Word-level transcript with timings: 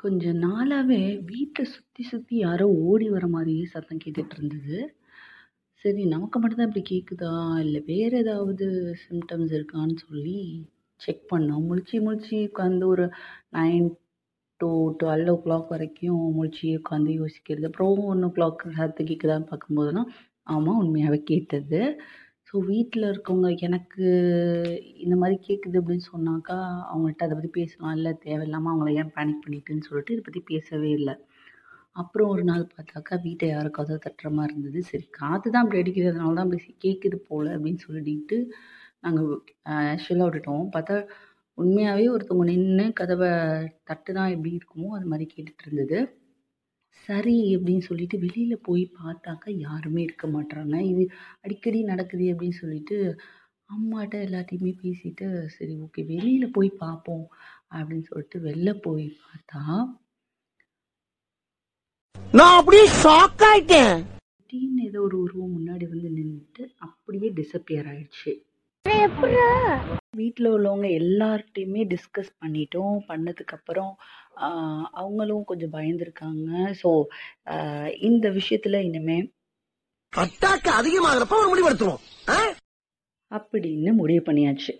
கொஞ்ச 0.00 0.32
நாளாகவே 0.42 0.98
வீட்டை 1.26 1.62
சுற்றி 1.72 2.02
சுற்றி 2.04 2.36
யாரோ 2.38 2.66
ஓடி 2.84 3.06
வர 3.10 3.24
மாதிரியே 3.28 3.64
சத்தம் 3.72 4.00
கேட்டுட்டு 4.04 4.34
இருந்தது. 4.36 4.76
சரி 5.84 6.02
நமக்கு 6.06 6.36
மட்டும்தான் 6.38 6.70
இப்படி 6.70 6.84
கேட்குதா 6.90 7.32
இல்லை 7.60 7.80
வேறு 7.86 8.16
ஏதாவது 8.18 8.66
சிம்டம்ஸ் 9.02 9.52
இருக்கான்னு 9.58 9.96
சொல்லி 10.04 10.38
செக் 11.00 11.24
பண்ணோம். 11.32 11.66
முழிச்சு, 11.68 11.96
முழிச்சு 12.06 12.36
உட்காந்து 12.48 12.86
ஒரு 12.86 13.06
நைன் 13.58 13.88
டூ 14.60 14.70
12:00 15.02 15.60
வரைக்கும் 15.72 16.22
முழிச்சு 16.36 16.68
உட்காந்து 16.80 17.12
யோசிக்கிறது. 17.20 17.68
அப்புறம் 17.70 17.92
1:00 18.06 18.74
சத்தம் 18.78 19.10
கேக்குதான்னு 19.10 19.50
பார்க்கும்போது 19.52 20.02
ஆமாம் 20.46 20.80
உண்மையாகவே 20.84 21.20
கேட்டது. 21.30 21.80
ஸோ 22.50 22.58
வீட்டில் 22.70 23.04
இருக்கவங்க 23.10 23.48
எனக்கு 23.66 24.04
இந்த 25.04 25.14
மாதிரி 25.20 25.36
கேட்குது 25.48 25.76
அப்படின்னு 25.80 26.04
சொன்னாக்கா, 26.12 26.56
அவங்கள்ட்ட 26.92 27.26
அதை 27.26 27.34
பற்றி 27.36 27.50
பேசலாம். 27.58 27.94
இல்லை 27.98 28.12
தேவையில்லாமல் 28.24 28.72
அவங்கள 28.72 28.92
ஏன் 29.02 29.12
பேனிக் 29.16 29.44
பண்ணிட்டுன்னு 29.44 29.86
சொல்லிட்டு 29.88 30.14
இதை 30.14 30.24
பற்றி 30.28 30.42
பேசவே 30.52 30.90
இல்லை 30.98 31.14
அப்புறம் 31.96 32.30
ஒரு 32.34 32.42
நாள் 32.50 32.64
பார்த்தாக்கா, 32.74 33.14
வீட்டை 33.26 33.46
யாரோ 33.48 33.70
தட்டுற 34.06 34.28
மாதிரி 34.38 34.52
இருந்தது. 34.54 34.80
சரி 34.90 35.06
காத்து 35.20 35.48
தான் 35.50 35.64
அப்படி 35.64 35.80
அடிக்கிறதுனால 35.82 36.34
தான் 36.38 36.46
அப்படி 36.48 36.74
கேட்குது 36.86 37.18
போல் 37.28 37.50
அப்படின்னு 37.56 37.80
சொல்லிட்டு, 37.86 38.38
நாங்கள் 39.04 39.28
ஆக்சுவலாக 39.92 40.28
விட்டுட்டோம். 40.28 40.66
பார்த்தா 40.76 40.96
உண்மையாகவே 41.58 42.06
ஒருத்தவங்க 42.14 42.46
நின்று 42.52 42.86
கதவை 43.00 43.30
தட்டு 43.88 44.10
தட்டுனா 44.10 44.22
எப்படி 44.34 44.50
இருக்குமோ, 44.58 44.88
அது 44.98 45.06
மாதிரி 45.12 45.26
கேட்டுட்டு 45.34 45.64
இருந்தது. 45.66 45.98
சரி 46.94 47.36
அப்படின்னு 47.56 47.84
சொல்லிட்டு 47.88 48.16
வெளியில 48.18 48.54
போய் 48.62 48.82
பார்த்தாக்கா, 48.98 49.50
யாருமே 49.58 50.00
இருக்க 50.02 50.26
மாட்றாங்க. 50.28 50.76
இது 50.90 51.04
அடிக்கடி 51.40 51.80
நடக்குதே 51.84 52.28
அப்படின்னு 52.32 52.58
சொல்லிட்டு, 52.62 52.98
அம்மாட்ட 53.70 54.14
எல்லார்ட்டயுமே 54.26 54.72
பேசிட்டு, 54.84 55.26
சரி 55.46 55.74
ஓகே 55.84 56.02
வெளியில 56.12 56.46
போய் 56.52 56.70
பார்ப்போம் 56.84 57.26
அப்படின்னு 57.74 58.06
சொல்லிட்டு 58.10 58.38
வெளில 58.40 58.70
போய் 58.86 59.06
பார்த்தா, 59.24 59.62
நான் 62.32 62.56
அப்படியே 62.58 62.86
ஷாக் 63.02 63.42
ஆயிட்டேன் 63.50 63.96
திடீர்னு 64.36 64.84
ஏதோ 64.84 65.00
ஒரு 65.00 65.16
உருவம் 65.20 65.54
முன்னாடி 65.56 65.86
வந்து 65.88 66.08
நின்னுட்டு, 66.18 66.62
அப்படியே 66.78 67.28
டிஸப்பியர் 67.32 67.88
ஆயிடுச்சு. 67.92 68.32
வீட்ல 70.18 70.46
உள்ளவங்க 70.54 70.86
எல்லார்ட்டயுமே 71.00 71.82
டிஸ்கஸ் 71.92 72.30
பண்ணிட்டோம். 72.40 72.96
பண்ணதுக்கப்புறம் 73.08 73.92
அவங்களும் 74.92 75.44
கொஞ்சம் 75.44 75.72
பயந்துருக்காங்க. 75.72 76.48
ஸோ 76.80 76.90
இந்த 78.08 78.28
விஷயத்துல 78.28 78.80
இனிமே 78.88 79.18
அட்டாக்கு 80.12 80.70
அதிகமாகிறப்ப 80.80 81.34
ஒரு 81.40 81.48
முடிவெடுத்துருவோம்? 81.50 82.04
அப்படின்னு 83.30 83.92
முடிவு 84.00 84.22
பண்ணியாச்சு. 84.26 84.72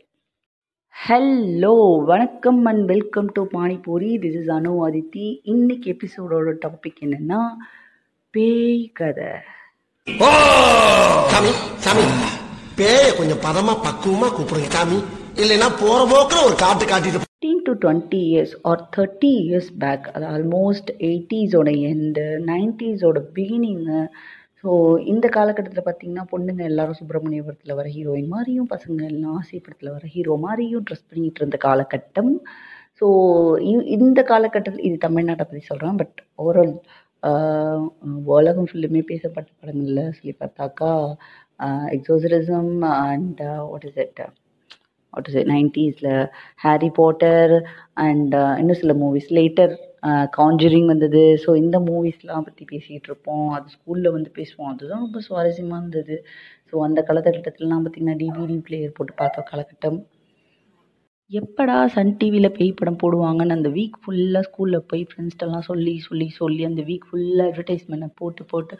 ஹலோ! 0.95 1.75
வணக்கம் 2.05 2.65
and 2.65 2.85
welcome 2.85 3.31
to 3.33 3.43
Panipuri. 3.53 4.11
This 4.25 4.39
is 4.41 4.51
Anu 4.57 4.73
Adithi. 4.87 5.29
இன்னைக்கு 5.43 5.87
எபிசோடோட 5.93 6.53
டாபிக் 6.67 7.01
என்னன்னா, 7.07 7.41
பேய் 8.35 8.91
கதை. 9.01 9.31
சாமி 11.33 11.53
சாமி 11.87 12.07
பேய 12.81 13.01
கொஞ்சம் 13.17 13.43
பதமா 13.47 13.73
பக்குவமா 13.87 14.29
கூப்பிடுங்க 14.35 14.71
சாமி. 14.75 14.99
இல்லைன்னா 15.43 15.69
போற 15.81 15.99
போக்குல 16.13 16.45
ஒரு 16.49 16.57
காட்டு 16.63 16.85
காட்டிட்டு 16.85 17.27
15 17.43 17.61
to 17.67 17.73
20 17.83 18.19
years 18.29 18.55
or 18.71 18.81
30 18.97 19.31
years 19.43 19.71
back 19.79 20.07
அது 20.15 20.25
ஆல்மோஸ்ட் 20.27 20.91
80ஸோட 21.09 21.71
எண்டு 21.91 22.25
90ஸோட 22.47 23.19
பிகினிங்கு 23.37 24.01
ஸோ 24.63 24.71
இந்த 25.05 25.27
காலகட்டத்தில் 25.29 25.87
பார்த்தீங்கன்னா 25.87 26.25
பொண்ணுங்க 26.33 26.63
எல்லாரும் 26.71 26.99
சுப்பிரமணியபுரத்தில் 26.99 27.77
வர 27.79 27.87
ஹீரோயின் 27.97 28.33
மாதிரியும் 28.35 28.71
பசங்க 28.73 29.01
எல்லாம் 29.11 29.37
ஆசைப்படத்தில் 29.41 29.95
வர 29.95 30.05
ஹீரோ 30.15 30.37
மாதிரியும் 30.47 30.85
ட்ரெஸ் 30.89 31.09
பண்ணிகிட்டு 31.11 31.43
இருந்த 31.43 31.59
காலகட்டம். 31.67 32.33
ஸோ 33.01 33.07
இந்த 33.97 34.21
காலகட்டத்தில் 34.33 34.87
இது 34.89 34.97
தமிழ்நாட்டை 35.07 35.45
பற்றி 35.45 35.63
சொல்கிறேன் 35.69 35.97
பட் 35.97 36.19
ஓவரால் 36.43 36.75
உலகம் 38.37 38.69
ஃபுல்லுமே 38.69 39.03
பேசப்பட்ட 39.11 39.51
படங்களில் 39.61 40.15
சொல்லி 40.19 40.35
பார்த்தாக்கா 40.43 40.93
exorcism 41.97 42.73
and 43.09 43.41
what 43.71 43.87
is 43.91 44.01
it 44.05 44.21
what 45.13 45.29
is 45.31 45.39
it 45.43 45.51
நைன்டீஸில் 45.57 46.11
Harry 46.65 46.91
Potter 47.01 47.55
and 48.07 48.35
இன்னும் 48.61 48.81
சில 48.83 48.95
மூவிஸ் 49.05 49.31
லேட்டர் 49.39 49.75
காஞ்சரிங் 50.39 50.87
வந்தது. 50.93 51.23
ஸோ 51.45 51.51
இந்த 51.63 51.77
மூவிஸ்லாம் 51.89 52.47
பற்றி 52.47 52.65
பேசிகிட்டு 52.73 53.09
இருப்போம். 53.11 53.49
அது 53.57 53.67
ஸ்கூலில் 53.75 54.15
வந்து 54.17 54.31
பேசுவோம். 54.39 54.71
அதுதான் 54.73 55.05
ரொம்ப 55.07 55.21
சுவாரஸ்யமாக 55.29 55.81
இருந்தது. 55.83 56.17
ஸோ 56.71 56.77
அந்த 56.87 57.01
காலகட்டத்திலலாம் 57.09 57.83
பார்த்திங்கன்னா 57.85 58.17
டிவிடி 58.23 58.57
பிளேயர் 58.69 58.97
போட்டு 58.99 59.15
பார்த்த 59.21 59.45
காலகட்டம். 59.51 59.99
எப்படா 61.31 61.75
சன் 61.95 62.09
டிவியில் 62.21 62.49
பேய் 62.55 62.71
படம் 62.79 62.99
போடுவாங்கன்னு 63.01 63.55
அந்த 63.57 63.69
வீக் 63.77 63.99
ஃபுல்லாக 64.03 64.41
ஸ்கூலில் 64.47 64.87
போய் 64.91 65.03
ஃப்ரெண்ட்ஸ்ட்டெல்லாம் 65.11 65.67
சொல்லி 65.69 65.93
சொல்லி 66.07 66.27
சொல்லி 66.39 66.63
அந்த 66.69 66.83
வீக் 66.89 67.05
ஃபுல்லாக 67.09 67.51
அட்வர்டைஸ்மெண்ட்டை 67.51 68.09
போட்டு 68.21 68.43
போட்டு 68.53 68.75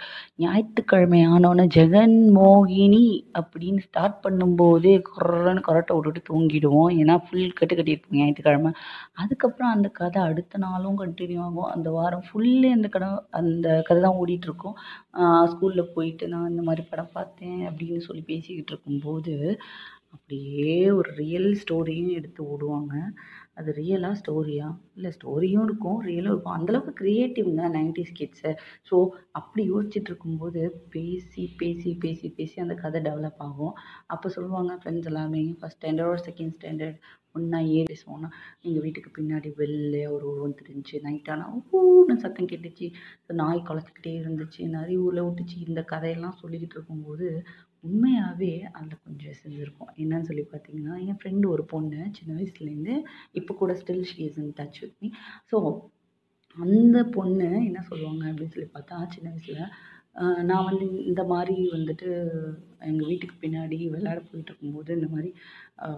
ஞாயிற்றுக்கிழமை 0.45 1.21
ஆனோன்னே 1.35 1.65
ஜெகன் 1.77 2.17
மோகினி 2.39 3.05
அப்படின்னு 3.41 3.83
ஸ்டார்ட் 3.87 4.19
பண்ணும்போதே 4.25 4.95
குரன்னு 5.11 5.63
கொரட்டை 5.69 5.95
விட்டுட்டு 5.99 6.23
தூங்கிடுவோம். 6.31 6.91
ஏன்னா 7.01 7.17
ஃபுல் 7.27 7.57
கட்டு 7.61 7.77
கட்டியிருப்போம் 7.81 8.19
ஞாயிற்றுக்கிழமை. 8.21 8.73
அதுக்கப்புறம் 9.23 9.75
அந்த 9.77 9.91
கதை 10.01 10.23
அடுத்த 10.31 10.63
நாளும் 10.67 10.99
கண்டினியூ 11.03 11.41
ஆகும். 11.47 11.71
அந்த 11.77 11.89
வாரம் 11.99 12.27
ஃபுல்லே 12.29 12.73
அந்த 12.79 12.91
கடை 12.97 13.11
அந்த 13.43 13.69
கதை 13.91 14.01
தான் 14.07 14.19
ஓடிட்டுருக்கும். 14.23 14.77
ஸ்கூலில் 15.53 15.93
போயிட்டு 15.95 16.25
நான் 16.35 16.51
இந்த 16.55 16.65
மாதிரி 16.71 16.85
படம் 16.91 17.15
பார்த்தேன் 17.19 17.63
அப்படின்னு 17.71 18.03
சொல்லி 18.09 18.25
பேசிக்கிட்டு 18.33 18.73
இருக்கும்போது 18.75 19.35
அப்படியே 20.15 20.75
ஒரு 20.99 21.11
ரியல் 21.21 21.51
ஸ்டோரியும் 21.63 22.11
எடுத்து 22.19 22.41
ஓடுவாங்க. 22.53 22.95
அது 23.59 23.71
ரியலாக 23.79 24.19
ஸ்டோரியா 24.21 24.67
இல்லை 24.97 25.11
ஸ்டோரியும் 25.17 25.65
இருக்கும் 25.69 25.99
ரியலும் 26.09 26.33
இருக்கும். 26.33 26.57
அந்தளவுக்கு 26.59 26.93
க்ரியேட்டிவ்ங்க 27.01 27.65
நைன்டிஸ் 27.77 28.17
கிட்ஸு 28.19 28.51
ஸோ 28.91 28.97
அப்படி 29.41 29.63
யோசிச்சுட்டு 29.73 30.11
இருக்கும்போது 30.13 30.63
பேசி 30.95 31.45
பேசி 31.61 31.93
பேசி 32.05 32.29
பேசி 32.39 32.57
அந்த 32.65 32.77
கதை 32.85 33.01
டெவலப் 33.09 33.43
ஆகும். 33.49 33.75
அப்போ 34.07 34.29
சொல்லுவாங்க 34.37 34.75
ஃப்ரெண்ட்ஸ் 34.83 35.11
எல்லாமே 35.13 35.43
ஃபஸ்ட் 35.61 35.81
ஸ்டாண்டர்ட் 35.81 36.13
ஒரு 36.15 36.23
செகண்ட் 36.29 36.55
ஸ்டாண்டர்ட் 36.59 37.01
ஒன்றா 37.35 37.59
ஏறி 37.75 37.89
பேசுவோன்னா 37.91 38.29
எங்கள் 38.67 38.85
வீட்டுக்கு 38.85 39.11
பின்னாடி 39.19 39.51
வெளில 39.61 39.97
ஒரு 40.15 40.25
உருவம் 40.31 40.59
தெரிஞ்சு 40.61 40.97
நைட் 41.07 41.31
ஊன்னு 41.81 42.15
சத்தம் 42.25 42.49
கேட்டுச்சு. 42.53 42.87
நாய் 43.41 43.67
குலைச்சிக்கிட்டே 43.69 44.15
இருந்துச்சு 44.21 44.63
நிறைய 44.77 45.05
ஊரில் 45.05 45.27
விட்டுச்சு. 45.27 45.57
இந்த 45.69 45.83
கதையெல்லாம் 45.93 46.39
சொல்லிக்கிட்டு 46.43 46.77
இருக்கும்போது 46.79 47.29
உண்மையாகவே 47.85 48.51
அதில் 48.77 49.05
கொஞ்சம் 49.05 49.39
செஞ்சுருக்கோம். 49.43 49.93
என்னன்னு 50.03 50.29
சொல்லி 50.31 50.45
பார்த்தீங்கன்னா 50.51 50.97
என் 51.07 51.21
ஃப்ரெண்டு 51.21 51.47
ஒரு 51.55 51.65
பொண்ணு 51.73 52.01
சின்ன 52.19 52.35
வயசுலேருந்து 52.39 52.95
இப்போ 53.41 53.55
கூட 53.61 53.75
still 53.81 54.05
she 54.11 54.19
is 54.27 54.41
in 54.43 54.57
touch 54.59 54.81
with 54.83 54.99
me 55.05 55.11
so 55.53 55.59
அந்த 56.57 56.99
பொண்ணு 57.17 57.49
என்ன 57.69 57.81
சொல்லுவாங்க 57.89 58.25
அப்படின்னு 58.31 58.55
சொல்லி 58.57 58.71
பார்த்தா 58.77 58.97
சின்ன 59.15 59.31
வயசில் 59.35 59.63
நான் 60.49 60.67
வந்து 60.69 60.87
இந்த 61.11 61.23
மாதிரி 61.33 61.57
வந்துட்டு 61.75 62.09
எங்கள் 62.89 63.09
வீட்டுக்கு 63.11 63.37
பின்னாடி 63.43 63.77
விளையாட 63.93 64.21
போயிட்டு 64.29 64.51
இருக்கும்போது 64.51 64.91
இந்த 64.99 65.09
மாதிரி 65.13 65.31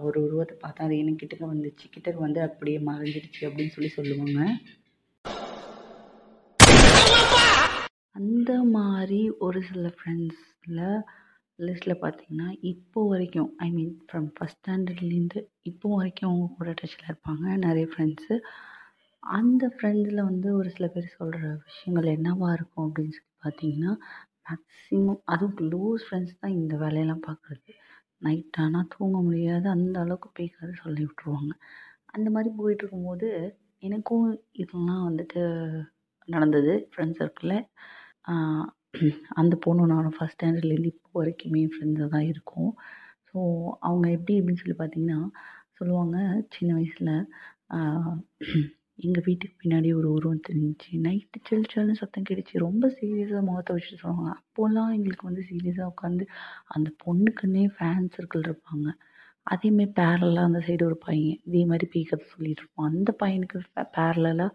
ஒரு 0.07 0.17
உருவத்தை 0.25 0.55
பார்த்தா 0.63 0.85
அது 0.87 0.99
எனக்கு 1.03 1.21
கிட்டக்க 1.21 1.45
வந்துச்சு. 1.53 1.85
கிட்டக்க 1.95 2.19
வந்து 2.25 2.41
அப்படியே 2.47 2.79
மறைஞ்சிடுச்சு 2.89 3.41
அப்படின்னு 3.47 3.75
சொல்லி 3.75 3.91
சொல்லுவாங்க. 3.97 4.39
அந்த 8.19 8.51
மாதிரி 8.77 9.21
ஒரு 9.45 9.59
சில 9.69 9.87
ஃப்ரெண்ட்ஸில் 9.97 10.83
லிஸ்ட்டில் 11.59 12.01
பார்த்தீங்கன்னா 12.03 12.47
இப்போ 12.71 12.99
வரைக்கும் 13.09 13.49
ஐ 13.65 13.67
மீன் 13.71 13.93
ஃப்ரம் 14.07 14.27
ஃபஸ்ட் 14.35 14.59
ஸ்டாண்டர்ட்லேருந்து 14.59 15.39
இப்போ 15.63 15.87
வரைக்கும் 15.97 16.29
அவங்க 16.29 16.47
கூட 16.57 16.69
டச்சில் 16.79 17.09
இருப்பாங்க. 17.09 17.45
நிறைய 17.65 17.85
ஃப்ரெண்ட்ஸு 17.91 18.35
அந்த 19.23 19.63
ஃப்ரெண்ட்ஸில் 19.75 20.27
வந்து 20.29 20.49
ஒரு 20.59 20.69
சில 20.75 20.87
பேர் 20.87 21.15
சொல்கிற 21.17 21.41
விஷயங்கள் 21.67 22.13
என்னவாக 22.15 22.57
இருக்கும் 22.57 22.85
அப்படின்னு 22.87 23.15
சொல்லி 23.17 23.35
பார்த்தீங்கன்னா 23.45 23.93
மேக்ஸிமம் 24.47 25.21
அதுவும் 25.33 25.55
க்ளோஸ் 25.61 26.05
ஃப்ரெண்ட்ஸ் 26.07 26.39
தான் 26.41 26.57
இந்த 26.59 26.73
வேலையெல்லாம் 26.83 27.25
பார்க்குறது 27.29 27.71
நைட் 28.21 28.59
ஆனால் 28.63 28.89
தூங்க 28.95 29.17
முடியாது. 29.27 29.67
அந்த 29.75 29.95
அளவுக்கு 30.03 30.29
பேக்காது 30.39 30.73
சொல்லி 30.83 31.03
விட்ருவாங்க 31.07 31.53
அந்த 32.15 32.27
மாதிரி 32.35 32.49
போயிட்டு 32.59 32.83
இருக்கும்போது 32.83 33.29
எனக்கும் 33.83 34.27
இதெல்லாம் 34.63 35.05
வந்துட்டு 35.07 35.41
நடந்தது. 36.27 36.73
ஃப்ரெண்ட்ஸ் 36.91 37.21
சர்க்கிளில் 37.21 37.63
அந்த 39.41 39.53
பொண்ணு 39.65 39.83
நானும் 39.93 40.15
ஃபஸ்ட் 40.17 40.35
ஸ்டாண்டர்ட்லேருந்து 40.37 40.91
இப்போ 40.93 41.19
வரைக்குமே 41.19 41.61
ஃப்ரெண்ட்ஸாக 41.73 42.09
தான் 42.15 42.27
இருக்கோம். 42.31 42.71
ஸோ 43.29 43.39
அவங்க 43.87 44.07
எப்படி 44.17 44.35
அப்படின்னு 44.39 44.61
சொல்லி 44.63 44.77
பார்த்தீங்கன்னா 44.81 45.19
சொல்லுவாங்க 45.79 46.17
சின்ன 46.55 46.71
வயசில் 46.77 47.13
எங்கள் 49.05 49.25
வீட்டுக்கு 49.27 49.55
பின்னாடி 49.61 49.89
ஒரு 49.99 50.07
உருவம் 50.15 50.43
தெரிஞ்சிச்சு. 50.47 50.89
நைட்டு 51.05 51.39
சில் 51.47 51.69
சில்னு 51.71 51.99
சத்தம் 52.01 52.27
கேட்டுச்சு. 52.27 52.55
ரொம்ப 52.67 52.83
சீரியஸாக 52.97 53.41
முகத்தை 53.47 53.71
வச்சுட்டு 53.75 54.01
சொல்லுவாங்க. 54.03 54.31
அப்போல்லாம் 54.39 54.91
எங்களுக்கு 54.97 55.29
வந்து 55.29 55.43
சீரியஸாக 55.49 55.91
உட்காந்து 55.93 56.25
அந்த 56.75 56.89
பொண்ணுக்குன்னே 57.03 57.63
ஃபேன் 57.77 58.11
சர்க்கிள் 58.15 58.45
இருப்பாங்க. 58.49 58.87
அதேமாரி 59.53 59.91
பேரலாக 59.99 60.49
அந்த 60.49 60.59
சைடு 60.67 60.83
ஒரு 60.89 60.97
பையன் 61.07 61.39
இதே 61.47 61.63
மாதிரி 61.71 61.87
பீக்கத்தை 61.95 62.27
சொல்லிகிட்டு 62.35 62.63
இருப்போம் 62.63 62.89
அந்த 62.91 63.11
பையனுக்கு 63.23 63.57
பேரலாக 63.97 64.49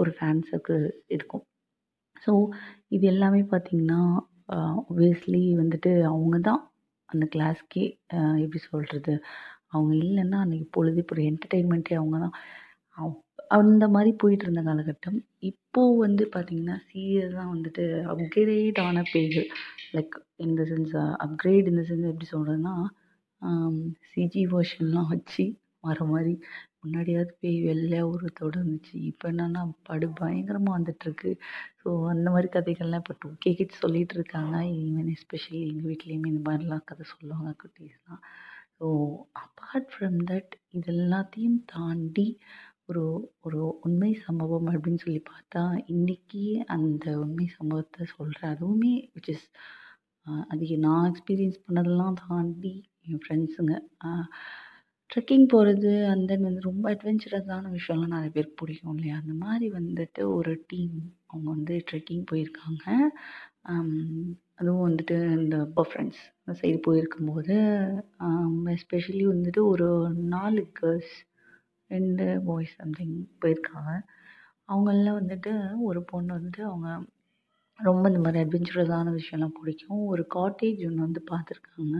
ஒரு 0.00 0.10
ஃபேன் 0.18 0.42
சர்க்கிள் 0.50 0.82
இருக்கும். 1.16 1.44
ஸோ 2.24 2.32
இது 2.88 3.04
எல்லாமே 3.06 3.42
பார்த்திங்கன்னா 3.52 4.00
ஒபியஸ்லி 4.90 5.42
வந்துட்டு 5.56 5.92
அவங்க 6.04 6.36
தான் 6.40 6.62
அந்த 7.08 7.24
கிளாஸ்க்கே 7.34 7.84
எப்படி 8.44 8.60
சொல்கிறது 8.68 9.14
அவங்க 9.70 9.92
இல்லைன்னா 10.02 10.38
அன்றைக்கி 10.44 10.66
பொழுது 10.70 10.98
இப்போ 11.04 11.16
என்டர்டெயின்மெண்ட்டே 11.28 11.94
அவங்க 11.94 12.18
தான் 12.18 12.36
அப் 12.98 13.22
அந்த 13.50 13.84
மாதிரி 13.88 14.10
போயிட்டுருந்த 14.22 14.62
காலகட்டம். 14.62 15.18
இப்போது 15.50 15.98
வந்து 15.98 16.24
பார்த்திங்கன்னா 16.34 16.76
சீரியல் 16.88 17.36
தான் 17.38 17.52
வந்துட்டு 17.54 17.84
அப்கிரேட் 18.12 18.78
ஆன 18.78 19.02
பேய்கள் 19.12 19.48
like 19.94 20.14
in 20.36 20.56
the 20.58 20.64
sense 20.64 20.94
upgrade 21.24 21.68
in 21.70 21.78
the 21.80 21.84
sense 21.90 22.08
எப்படி 22.12 22.28
சொல்கிறதுன்னா 22.32 22.74
சிஜி 24.12 24.42
வெர்ஷன்லாம் 24.52 25.10
வச்சு 25.12 25.44
வர 25.88 26.04
மாதிரி 26.12 26.32
முன்னாடியாவது 26.82 27.32
பேய் 27.40 27.58
வெள்ளையாக 27.68 28.10
உருவத்தோட 28.12 28.54
இருந்துச்சு 28.60 28.94
இப்போ 29.10 29.26
என்னென்னா 29.32 29.62
படு 29.88 30.06
பயங்கரமாக 30.20 30.76
வந்துட்டுருக்கு. 30.78 31.30
ஸோ 31.80 31.88
அந்த 32.12 32.26
மாதிரி 32.34 32.48
கதைகள்லாம் 32.56 33.02
இப்போ 33.04 33.16
டூ 33.22 33.30
கே 33.44 33.52
கிட்ஸ் 33.60 33.82
சொல்லிகிட்டு 33.84 34.16
இருக்காங்க. 34.18 34.56
ஈவன் 34.84 35.10
எஸ்பெஷலி 35.16 35.60
எங்கள் 35.68 35.88
வீட்லேயுமே 35.90 36.30
இந்த 36.32 36.42
மாதிரிலாம் 36.48 36.86
கதை 36.90 37.06
சொல்லுவாங்க 37.14 37.52
குட்டீஸ்லாம். 37.62 38.22
ஸோ 38.78 38.86
அப்பார்ட் 39.42 39.90
ஃப்ரம் 39.92 40.18
தட் 40.30 40.54
இது 40.78 40.90
எல்லாத்தையும் 40.96 41.60
தாண்டி 41.74 42.28
ஒரு 42.90 43.02
ஒரு 43.46 43.60
உண்மை 43.86 44.10
சம்பவம் 44.26 44.68
அப்படின்னு 44.72 45.02
சொல்லி 45.04 45.22
பார்த்தா 45.30 45.62
இன்றைக்கி 45.94 46.42
அந்த 46.74 47.04
உண்மை 47.22 47.46
சம்பவத்தை 47.56 48.04
சொல்கிறேன் 48.16 48.52
அதுவுமே 48.54 48.92
விச் 49.14 49.30
இஸ் 49.34 49.48
அது 50.52 50.66
நான் 50.86 51.08
எக்ஸ்பீரியன்ஸ் 51.10 51.58
பண்ணதெல்லாம் 51.64 52.20
தாண்டி 52.22 52.74
என் 53.06 53.20
ஃப்ரெண்ட்ஸுங்க 53.24 53.74
ட்ரெக்கிங் 55.10 55.44
போகிறது 55.52 55.90
அண்ட் 56.10 56.24
தென் 56.30 56.46
வந்து 56.46 56.62
ரொம்ப 56.68 56.84
அட்வென்ச்சரஸான 56.92 57.70
விஷயம்லாம் 57.74 58.14
நிறைய 58.14 58.30
பேருக்கு 58.34 58.60
பிடிக்கும் 58.60 58.94
இல்லையா? 58.94 59.16
அந்த 59.22 59.34
மாதிரி 59.44 59.66
வந்துட்டு 59.76 60.22
ஒரு 60.38 60.52
டீம் 60.70 60.96
அவங்க 61.30 61.48
வந்து 61.56 61.74
ட்ரெக்கிங் 61.88 62.24
போயிருக்காங்க. 62.30 62.84
அதுவும் 64.60 64.86
வந்துட்டு 64.88 65.16
இந்த 65.38 65.56
ஃப்ரெண்ட்ஸ் 65.88 66.22
அந்த 66.40 66.54
சைடு 66.60 66.78
போயிருக்கும்போது 66.86 67.54
எஸ்பெஷலி 68.74 69.24
வந்துட்டு 69.32 69.62
ஒரு 69.72 69.88
நாலு 70.34 70.62
கேர்ள்ஸ் 70.80 71.14
ரெண்டு 71.90 72.26
பாய்ஸ் 72.48 72.76
சம்திங் 72.80 73.16
போயிருக்காங்க. 73.42 73.90
அவங்கெல்லாம் 74.68 75.18
வந்துட்டு 75.20 75.52
ஒரு 75.88 76.00
பொண்ணு 76.12 76.30
வந்துட்டு 76.38 76.62
அவங்க 76.70 76.88
ரொம்ப 77.78 78.04
இந்த 78.10 78.20
மாதிரி 78.24 78.42
அட்வென்ச்சரஸான 78.44 79.12
விஷயம்லாம் 79.18 79.56
பிடிக்கும். 79.58 80.02
ஒரு 80.12 80.22
காட்டேஜ் 80.36 80.80
ஒன்று 80.88 81.06
வந்து 81.08 81.22
பார்த்துருக்காங்க. 81.32 81.96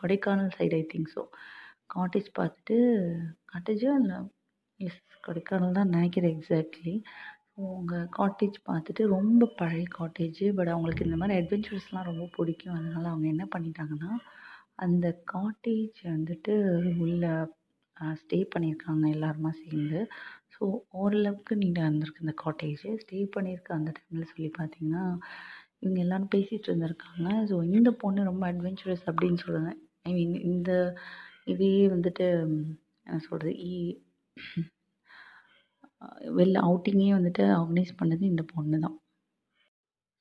Kodaikanal 0.00 0.52
side 0.58 0.74
I 0.80 0.84
think 0.92 1.12
so 1.14 1.22
cottage 1.90 2.28
பார்த்துட்டு 2.38 2.76
காட்டேஜா 3.52 3.92
இல்லை 4.02 4.18
எஸ் 4.80 5.02
கொடைக்கானல் 5.26 5.78
தான் 5.78 5.94
நினைக்கிறேன் 5.96 6.34
எக்ஸாக்ட்லி 6.36 6.94
ஸோ 7.52 7.68
காட்டேஜ் 8.18 8.56
பார்த்துட்டு 8.68 9.02
ரொம்ப 9.14 9.46
பழைய 9.60 9.84
காட்டேஜு 9.98 10.46
பட் 10.56 10.72
அவங்களுக்கு 10.74 11.06
இந்த 11.06 11.16
மாதிரி 11.20 11.38
அட்வென்ச்சர்ஸ்லாம் 11.40 12.08
ரொம்ப 12.10 12.26
பிடிக்கும். 12.36 12.76
அதனால் 12.78 13.12
அவங்க 13.12 13.26
என்ன 13.34 13.44
பண்ணிட்டாங்கன்னா 13.54 14.10
அந்த 14.84 15.06
காட்டேஜ் 15.32 16.00
வந்துட்டு 16.14 16.54
உள்ளே 17.04 17.32
ஸ்டே 18.20 18.38
பண்ணியிருக்காங்க 18.52 19.04
எல்லாருமா 19.16 19.50
சேர்ந்து. 19.62 20.00
ஸோ 20.54 20.64
ஓரளவுக்கு 21.00 21.52
நீங்கள் 21.62 21.86
இருந்திருக்கு 21.86 22.24
இந்த 22.26 22.34
காட்டேஜு 22.44 22.88
ஸ்டே 23.02 23.20
பண்ணியிருக்க 23.36 23.78
அந்த 23.78 23.90
டைமில் 23.96 24.30
சொல்லி 24.32 24.50
பார்த்தீங்கன்னா 24.60 25.04
இவங்க 25.82 25.98
எல்லோரும் 26.04 26.32
பேசிகிட்டு 26.36 26.70
இருந்திருக்காங்க. 26.70 27.28
ஸோ 27.50 27.56
இந்த 27.74 27.90
பொண்ணு 28.02 28.30
ரொம்ப 28.30 28.44
அட்வென்ச்சரஸ் 28.52 29.04
அப்படின்னு 29.10 29.40
சொல்லுங்க. 29.46 29.72
ஐ 30.08 30.12
மீன் 30.18 30.36
இந்த 30.52 30.70
இதே 31.48 31.74
வந்துட்டு 31.94 32.26
என்ன 33.06 33.20
சொல்கிறது 33.26 33.52
இ 33.68 33.74
வெளில 36.36 36.58
அவுட்டிங்கே 36.66 37.08
வந்துட்டு 37.14 37.44
ஆர்கனைஸ் 37.58 37.98
பண்ணது 38.00 38.24
இந்த 38.24 38.42
பொண்ணு 38.52 38.78
தான். 38.84 38.96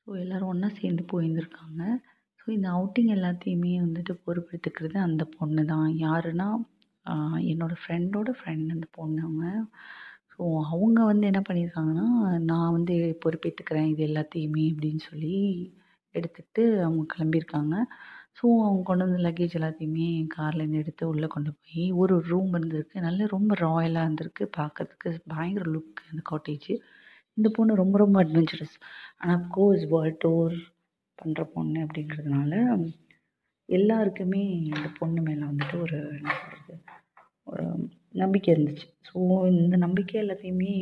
ஸோ 0.07 0.09
எல்லோரும் 0.21 0.51
ஒன்றா 0.51 0.69
சேர்ந்து 0.79 1.03
போயிருந்திருக்காங்க. 1.12 1.81
ஸோ 2.39 2.45
இந்த 2.56 2.68
அவுட்டிங் 2.69 3.12
எல்லாத்தையுமே 3.15 3.74
வந்துட்டு 3.85 4.13
பொறுப்பெடுத்துக்கிறது 4.25 4.97
அந்த 5.07 5.24
பொண்ணு 5.38 5.63
தான். 5.65 5.88
யாருன்னா 6.06 6.47
என்னோடய 7.51 7.81
ஃப்ரெண்டோட 7.81 8.30
ஃப்ரெண்ட் 8.38 8.75
அந்த 8.75 8.88
பொண்ணு 8.97 9.19
அவங்க. 9.27 9.45
ஸோ 10.33 10.41
அவங்க 10.65 11.00
வந்து 11.03 11.25
என்ன 11.31 11.41
பண்ணியிருக்காங்கன்னா 11.50 12.07
நான் 12.51 12.75
வந்து 12.77 12.95
பொறுப்பேற்றுக்கிறேன் 13.23 13.89
இது 13.94 14.03
எல்லாத்தையுமே 14.09 14.65
அப்படின்னு 14.73 15.03
சொல்லி 15.09 15.35
எடுத்துகிட்டு 16.15 16.63
அவங்க 16.85 17.03
கிளம்பியிருக்காங்க. 17.13 17.75
ஸோ 18.37 18.45
அவங்க 18.65 18.81
கொண்டு 18.83 19.05
வந்த 19.05 19.19
லக்கேஜ் 19.27 19.55
எல்லாத்தையுமே 19.59 20.07
கார்லேருந்து 20.35 20.81
எடுத்து 20.81 21.03
உள்ளே 21.11 21.27
கொண்டு 21.27 21.51
போய் 21.53 21.85
ஒரு 22.01 22.15
ரூம் 22.31 22.51
இருந்திருக்கு. 22.53 23.05
நல்ல 23.07 23.27
ரொம்ப 23.35 23.55
ராயலாக 23.59 24.05
இருந்திருக்கு. 24.07 24.45
பார்க்கறதுக்கு 24.57 25.09
பயங்கர 25.33 25.65
லுக் 25.71 26.01
அந்த 26.09 26.21
காட்டேஜு 26.31 26.73
இந்த 27.37 27.47
பொண்ணு 27.55 27.81
ரொம்ப 27.81 27.95
ரொம்ப 27.97 28.17
அட்வென்ச்சரஸ் 28.23 28.75
ஆனால் 29.17 29.43
கோர்ஸ் 29.55 29.85
வேர்ல்ட் 29.93 30.21
டூர் 30.25 30.55
பண்ணுற 31.19 31.43
பொண்ணு 31.55 31.79
அப்படிங்கிறதுனால 31.85 32.53
எல்லாருக்குமே 33.69 34.43
இந்த 34.71 34.87
பொண்ணு 34.99 35.21
மேலே 35.21 35.43
வந்துட்டு 35.43 35.77
ஒரு 35.81 35.97
என்ன 36.17 36.33
சொல்கிறது 36.41 36.75
ஒரு 37.47 37.65
நம்பிக்கை 38.15 38.49
இருந்துச்சு. 38.55 38.87
ஸோ 39.09 39.17
இந்த 39.53 39.75
நம்பிக்கை 39.77 40.15
எல்லாத்தையுமே 40.23 40.73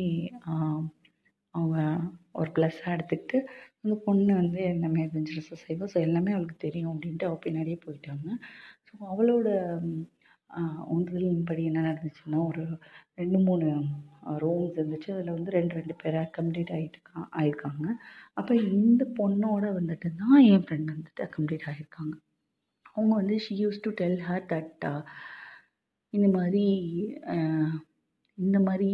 ப்ளஸ்ஸாக 2.56 2.94
எடுத்துக்கிட்டு 2.96 3.38
அந்த 3.84 3.94
பொண்ணு 4.06 4.32
வந்து 4.40 4.60
எல்லாமே 4.72 5.00
அட்வென்ச்சரஸாக 5.06 5.58
செய்வா. 5.66 5.86
ஸோ 5.92 5.98
எல்லாமே 6.06 6.32
அவளுக்கு 6.36 6.56
தெரியும் 6.66 6.92
அப்படின்ட்டு 6.92 7.28
அவள் 7.28 7.44
பின்னாடியே 7.46 7.78
போயிட்டாங்க. 7.86 8.28
ஸோ 8.88 8.92
அவளோட 9.12 9.48
உந்துதலின்படி 10.94 11.62
என்ன 11.70 11.80
நடந்துச்சுன்னா 11.88 12.38
ஒரு 12.50 12.64
ரெண்டு 13.20 13.38
மூணு 13.46 13.66
ரூம்ஸ் 14.42 14.76
இருந்துச்சு. 14.78 15.08
அதில் 15.14 15.34
வந்து 15.36 15.50
ரெண்டு 15.58 15.74
ரெண்டு 15.78 15.94
பேர் 16.02 16.16
அக்கம்ப்ளீட் 16.24 16.72
ஆகிட்டு 16.76 17.00
ஆயிருக்காங்க. 17.40 17.86
அப்போ 18.40 18.52
இந்த 18.70 19.02
பொண்ணோட 19.18 19.64
வந்துட்டு 19.78 20.10
தான் 20.22 20.38
என் 20.52 20.64
ஃப்ரெண்ட் 20.66 20.92
வந்துட்டு 20.94 21.24
அக்கம்ப்ளீட் 21.28 21.68
ஆகியிருக்காங்க 21.72 22.14
அவங்க 22.96 23.12
வந்து 23.20 23.36
she 23.44 23.54
use 23.62 23.84
to 23.86 23.90
tell 24.00 24.20
her 24.28 24.46
that 24.52 24.86
இந்த 26.12 26.28
மாதிரி 26.36 26.64
இந்த 28.38 28.58
மாதிரி 28.66 28.88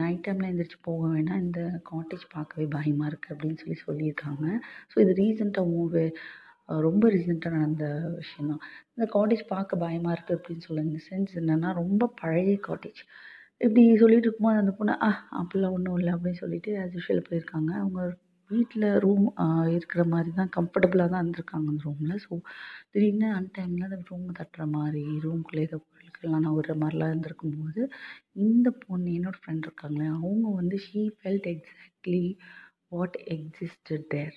நைட் 0.00 0.22
டைமில் 0.26 0.48
எழுந்திரிச்சி 0.48 0.78
போக 0.88 1.02
வேணாம். 1.12 1.42
இந்த 1.44 1.60
காட்டேஜ் 1.90 2.24
பார்க்கவே 2.34 2.64
பயமாக 2.76 3.10
இருக்குது 3.10 3.34
அப்படின்னு 3.34 3.60
சொல்லி 3.62 3.76
சொல்லியிருக்காங்க. 3.86 4.46
ஸோ 4.92 4.96
இது 5.04 5.12
ரீசெண்டாக 5.22 5.72
மூவி 5.74 6.04
ரொம்ப 6.86 7.04
ரீசெண்டாக 7.14 7.54
நடந்த 7.56 7.84
விஷயம் 8.20 8.48
தான் 8.52 8.62
இந்த 8.94 9.06
காட்டேஜ் 9.14 9.42
பார்க்க 9.54 9.82
பயமாக 9.84 10.14
இருக்குது 10.16 10.36
அப்படின்னு 10.38 10.66
சொல்ல 10.68 10.84
இந்த 10.88 11.00
சென்ஸ் 11.08 11.34
என்னென்னா 11.40 11.70
ரொம்ப 11.82 12.08
பழைய 12.22 12.54
காட்டேஜ் 12.68 13.00
இப்படி 13.60 13.82
சொல்லிட்டு 14.02 14.26
இருக்கும்போது 14.28 14.62
அந்த 14.62 14.72
பொண்ணு 14.78 14.94
ஆ 15.06 15.10
அப்படிலாம் 15.40 15.74
ஒன்றும் 15.76 15.98
இல்லை 16.00 16.12
அப்படின்னு 16.16 16.40
சொல்லிட்டு 16.44 16.70
ஆஸ் 16.80 16.96
யூஷுவல் 16.96 17.26
போயிருக்காங்க. 17.28 17.70
அவங்க 17.82 18.00
வீட்டில் 18.50 18.88
ரூம் 19.04 19.24
இருக்கிற 19.76 20.02
மாதிரி 20.12 20.30
தான் 20.40 20.50
கம்ஃபர்டபுளாக 20.56 21.08
தான் 21.12 21.22
இருந்திருக்காங்க 21.22 21.70
அந்த 21.72 21.84
ரூமில் 21.88 22.22
ஸோ 22.26 22.32
திடீர்னு 22.92 23.28
அன் 23.38 23.48
டைமில் 23.56 23.86
அந்த 23.88 23.98
ரூம் 24.10 24.26
தட்டுற 24.40 24.64
மாதிரி 24.76 25.04
ரூம்குள்ளே 25.24 25.64
ஏதோ 25.68 25.78
நான் 26.34 26.46
ஒரு 26.52 26.74
மாதிரிலாம் 26.74 27.08
இருந்திருக்கும் 27.08 27.56
போது 27.58 27.82
இந்த 28.38 28.68
பொண்ணு 28.82 29.10
என்னோடய 29.10 29.40
ஃப்ரெண்ட் 29.40 29.66
இருக்காங்களே 29.68 30.08
அவங்க 30.14 30.48
வந்து 30.54 30.78
she 30.78 31.02
felt 31.16 31.48
exactly 31.54 32.22
what 32.88 33.16
existed 33.36 34.06
there 34.08 34.36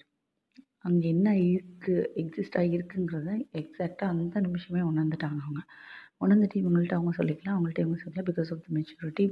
அங்கே 0.83 1.07
என்ன 1.09 1.29
இருக்குது 1.45 2.09
எக்ஸிஸ்டாக 2.15 2.73
இருக்குங்கிறத 2.75 3.29
எக்ஸாக்டாக 3.53 4.13
அந்த 4.13 4.39
நிமிஷமே 4.39 4.81
உணர்ந்துட்டாங்க 4.81 5.39
அவங்க. 5.45 5.61
உணர்ந்துட்டு 6.21 6.55
இவங்கள்ட்ட 6.55 6.93
அவங்க 6.93 7.13
சொல்லிக்கலாம் 7.17 7.55
அவங்கள்ட்ட 7.55 7.79
இவங்க 7.79 7.97
சொல்லிக்கலாம் 7.99 8.29
பிகாஸ் 8.31 8.51
ஆஃப் 8.53 8.63
த 8.65 8.71
மெச்சூரிட்டி 8.77 9.25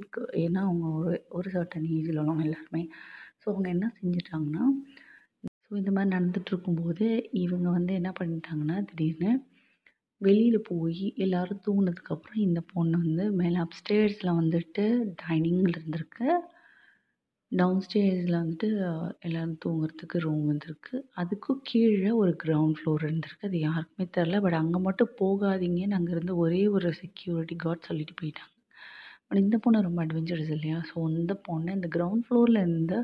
ஏன்னா 0.43 0.61
அவங்க 0.61 0.87
ஒரு 0.99 1.17
ஒரு 1.29 1.49
சர்டன் 1.51 1.87
ஏஜில் 1.89 2.19
உள்ளவங்க 2.19 2.43
எல்லாருமே. 2.43 2.83
ஸோ 3.41 3.45
அவங்க 3.53 3.69
என்ன 3.69 3.87
செஞ்சிட்டாங்கன்னா 3.99 4.65
ஸோ 5.65 5.75
இந்த 5.77 5.91
மாதிரி 5.91 6.11
நடந்துகிட்ருக்கும்போது 6.15 7.05
இவங்க 7.37 7.69
வந்து 7.69 7.93
என்ன 7.93 8.11
பண்ணிட்டாங்கன்னா 8.19 8.77
திடீர்னு 8.85 9.31
வெளியில் 10.21 10.67
போய் 10.69 11.01
எல்லோரும் 11.23 11.63
தூங்கினதுக்கப்புறம் 11.65 12.39
இந்த 12.45 12.59
பொண்ணு 12.73 12.97
வந்து 13.03 13.25
மேலே 13.39 13.57
அப்ஸ்டேர்ஸில் 13.63 14.37
வந்துட்டு 14.39 14.83
டைனிங்கில் 15.23 15.73
இருந்திருக்கு. 15.73 16.27
டவுன் 17.51 17.83
ஸ்டேர்ஸில் 17.85 18.39
வந்துட்டு 18.39 18.69
எல்லோரும் 19.27 19.59
தூங்குறதுக்கு 19.65 20.17
ரூம் 20.25 20.45
வந்திருக்கு. 20.51 20.95
அதுக்கும் 21.21 21.61
கீழே 21.69 22.11
ஒரு 22.21 22.33
கிரவுண்ட் 22.43 22.77
ஃப்ளோர் 22.79 23.05
இருந்திருக்கு. 23.07 23.47
அது 23.49 23.59
யாருக்குமே 23.59 24.05
தெரில 24.17 24.41
பட் 24.45 24.59
அங்கே 24.61 24.79
மட்டும் 24.87 25.13
போகாதீங்கன்னு 25.21 25.97
அங்கே 25.99 26.13
இருந்து 26.15 26.35
ஒரே 26.45 26.63
ஒரு 26.77 26.89
செக்யூரிட்டி 27.01 27.57
கார்ட் 27.65 27.87
சொல்லிட்டு 27.89 28.15
போயிட்டாங்க. 28.21 28.53
பட் 29.27 29.41
இந்த 29.43 29.55
பொண்ணு 29.63 29.87
ரொம்ப 29.87 29.99
அட்வென்ச்சரஸ் 30.05 30.51
இல்லையா? 30.57 30.79
ஸோ 30.89 30.97
இந்த 31.19 31.33
பொண்ணு 31.47 31.71
இந்த 31.77 31.87
கிரவுண்ட் 31.95 32.25
ஃப்ளோரில் 32.27 32.63
இருந்த 32.65 32.95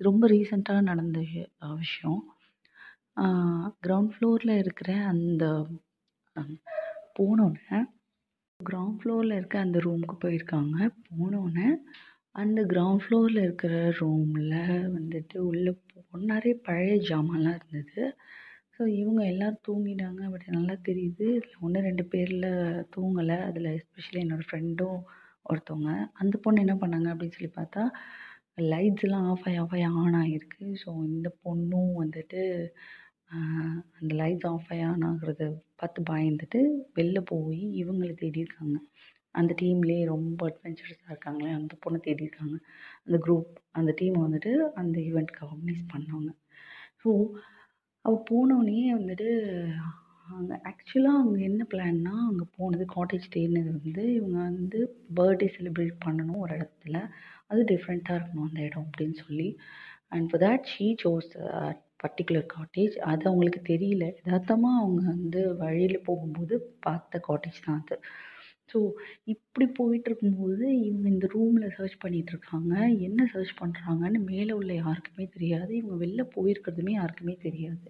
ரொம்ப 0.00 0.28
ரீசெண்டாக 0.34 0.82
நடந்த 0.90 1.18
விஷயம். 1.82 2.20
கிரவுண்ட் 3.84 4.12
ஃப்ளோரில் 4.14 4.54
இருக்கிற 4.62 4.90
அந்த 5.14 5.44
போனோடனே 7.16 7.78
கிரவுண்ட் 8.60 8.98
ஃப்ளோரில் 9.00 9.36
இருக்க 9.36 9.56
அந்த 9.58 9.78
ரூமுக்கு 9.78 10.16
போயிருக்காங்க. 10.24 10.76
போனோடனே 11.08 11.68
அந்த 12.34 12.60
கிரவுண்ட் 12.62 13.02
ஃப்ளோரில் 13.04 13.40
இருக்கிற 13.42 13.74
ரூமில் 13.98 14.54
வந்துட்டு 14.96 15.36
உள்ளே 15.48 15.72
போன 15.90 16.28
நிறைய 16.32 16.54
பழைய 16.62 16.94
ஜாமான்லாம் 17.08 17.58
இருந்தது. 17.58 18.04
ஸோ 18.76 18.82
இவங்க 19.00 19.22
எல்லோரும் 19.24 19.64
தூங்கிட்டாங்க 19.68 20.22
பட் 20.30 20.46
நல்லா 20.48 20.76
தெரியுது. 20.88 21.26
இதில் 21.36 21.58
ஒன்று 21.60 21.80
ரெண்டு 21.80 22.04
பேரில் 22.04 22.48
தூங்கலை. 22.96 23.38
அதில் 23.48 23.68
எஸ்பெஷலி 23.76 24.20
என்னோடய 24.24 24.48
ஃப்ரெண்டும் 24.48 25.00
ஒருத்தவங்க. 25.46 25.92
அந்த 26.12 26.34
பொண்ணு 26.42 26.64
என்ன 26.64 26.76
பண்ணாங்க 26.76 27.08
அப்படின்னு 27.12 27.36
சொல்லி 27.38 27.52
பார்த்தா 27.54 27.84
லைட்ஸ்லாம் 28.72 29.28
ஆஃப் 29.28 29.44
ஆகி 29.46 29.56
ஆஃப் 29.56 29.74
ஆகி 29.74 29.84
ஆன் 30.00 30.18
ஆகிருக்கு 30.22 30.64
ஸோ 30.82 30.90
இந்த 31.08 31.28
பொண்ணும் 31.44 31.92
வந்துட்டு 32.00 32.40
அந்த 33.98 34.12
லைட்ஸ் 34.14 34.46
ஆஃப் 34.46 34.68
ஆகி 34.70 34.82
ஆன் 34.82 35.04
ஆகிறத 35.04 35.44
பார்த்து 35.76 36.00
பயந்துட்டு 36.10 36.60
வெளில 36.94 37.20
போய் 37.24 37.62
இவங்களை 37.82 38.14
தேடியிருக்காங்க 38.14 38.76
அந்த 39.32 39.52
டீம்லேயே 39.62 40.04
ரொம்ப 40.06 40.40
அட்வென்ச்சரஸாக 40.48 41.12
இருக்காங்களே 41.12 41.52
அந்த 41.52 41.74
பொண்ணை 41.84 41.98
தேடியிருக்காங்க 42.06 42.56
அந்த 43.06 43.18
குரூப் 43.18 43.50
அந்த 43.70 43.90
டீமை 44.00 44.20
வந்துட்டு 44.20 44.52
அந்த 44.74 44.96
ஈவெண்ட்க்கு 45.00 45.42
ஆர்கனைஸ் 45.48 45.82
பண்ணாங்க 45.94 46.30
ஸோ 47.02 47.10
அவள் 48.04 48.26
போனோடனே 48.30 48.78
வந்துட்டு 48.94 49.28
அங்கே 50.28 50.56
ஆக்சுவலாக 50.70 51.22
அங்கே 51.22 51.42
என்ன 51.44 51.62
பிளான்னா 51.70 52.14
அங்கே 52.28 52.46
போனது 52.56 52.84
காட்டேஜ் 52.94 53.26
தேடினது 53.34 53.70
வந்து 53.78 54.04
இவங்க 54.18 54.38
வந்து 54.42 54.80
பர்த்டே 55.16 55.48
செலிப்ரேட் 55.56 55.96
பண்ணணும் 56.06 56.42
ஒரு 56.44 56.52
இடத்துல. 56.56 56.98
அது 57.46 57.62
டிஃப்ரெண்ட்டாக 57.64 58.18
இருக்கணும் 58.18 58.48
அந்த 58.48 58.60
இடம் 58.60 58.86
அப்படின்னு 58.86 59.16
சொல்லி. 59.24 59.48
And 60.08 60.28
for 60.30 60.42
that 60.42 60.70
she 60.72 60.86
chose 61.04 61.30
particular 62.02 62.46
cottage 62.54 62.96
அது 63.10 63.24
அவங்களுக்கு 63.30 63.62
தெரியல. 63.72 64.04
யதார்த்தமாக 64.20 64.82
அவங்க 64.82 65.02
வந்து 65.14 65.40
வழியில் 65.62 66.06
போகும்போது 66.08 66.54
பார்த்த 66.86 67.20
காட்டேஜ் 67.28 67.64
தான் 67.66 67.80
அது. 67.82 67.96
ஸோ 68.70 68.78
இப்படி 69.32 69.66
போயிட்டு 69.78 70.08
இருக்கும்போது 70.10 70.66
இவங்க 70.86 71.06
இந்த 71.14 71.26
ரூமில் 71.34 71.74
சர்ச் 71.76 71.96
பண்ணிகிட்ருக்காங்க 72.04 72.74
இருக்காங்க. 72.74 73.04
என்ன 73.06 73.26
சர்ச் 73.32 73.52
பண்ணுறாங்கன்னு 73.60 74.20
மேலே 74.30 74.52
உள்ள 74.60 74.72
யாருக்குமே 74.74 75.24
தெரியாது. 75.34 75.72
இவங்க 75.80 75.96
வெளில 76.04 76.24
போயிருக்கிறதுமே 76.36 76.92
யாருக்குமே 76.94 77.34
தெரியாது. 77.46 77.86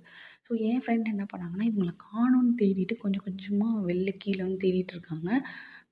ஸோ 0.47 0.53
என் 0.69 0.83
ஃப்ரெண்ட் 0.85 1.13
என்ன 1.13 1.25
பண்ணாங்கன்னா 1.33 1.67
இவங்களை 1.71 1.95
காணோன்னு 2.09 2.55
தேடிட்டு 2.63 2.97
கொஞ்சம் 3.05 3.27
கொஞ்சமாக 3.29 3.85
வெளில 3.91 4.11
கீழே 4.25 4.41
வந்து 4.47 4.63
தேடிட்டு 4.65 4.95
இருக்காங்க. 4.97 5.31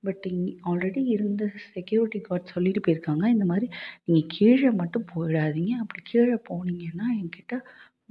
பட் 0.03 0.23
இங்கே 0.31 0.51
ஆல்ரெடி 0.69 1.01
இருந்த 1.15 1.43
செக்யூரிட்டி 1.75 2.19
கார்ட் 2.27 2.53
சொல்லிட்டு 2.55 2.81
போயிருக்காங்க. 2.87 3.25
இந்த 3.35 3.45
மாதிரி 3.51 3.67
நீங்கள் 4.05 4.31
கீழே 4.35 4.69
மட்டும் 4.81 5.07
போயிடாதீங்க. 5.13 5.73
அப்படி 5.83 6.01
கீழே 6.11 6.37
போனீங்கன்னா 6.49 7.07
என்கிட்ட 7.19 7.55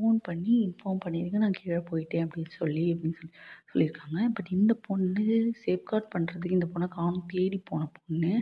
ஃபோன் 0.00 0.18
பண்ணி 0.28 0.52
இன்ஃபார்ம் 0.66 1.02
பண்ணிடுங்க 1.04 1.38
நான் 1.44 1.56
கீழே 1.60 1.80
போயிட்டேன் 1.90 2.24
அப்படின்னு 2.26 2.52
சொல்லி 2.58 2.84
அப்படின்னு 2.94 3.18
சொல்லி 3.20 3.32
சொல்லியிருக்காங்க. 3.70 4.18
பட் 4.36 4.50
இந்த 4.58 4.72
பொண்ணு 4.88 5.24
சேஃப்கார்ட் 5.64 6.08
பண்ணுறதுக்கு 6.14 6.58
இந்த 6.58 6.68
பொண்ணை 6.74 6.88
காணும் 6.98 7.28
தேடி 7.32 7.58
போன 7.70 7.88
பொண்ணு 7.98 8.32